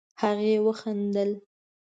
هغې 0.21 0.53
وخندل. 0.65 1.31